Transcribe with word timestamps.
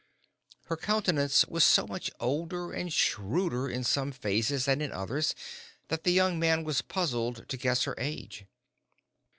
Her 0.63 0.77
countenance 0.77 1.45
was 1.45 1.63
so 1.63 1.85
much 1.85 2.09
older 2.19 2.71
and 2.73 2.91
shrewder 2.91 3.69
in 3.69 3.83
some 3.83 4.11
phases 4.11 4.65
than 4.65 4.81
in 4.81 4.91
others 4.91 5.35
that 5.89 6.05
the 6.05 6.11
young 6.11 6.39
man 6.39 6.63
was 6.63 6.81
puzzled 6.81 7.47
to 7.49 7.55
guess 7.55 7.83
her 7.83 7.93
age. 7.99 8.45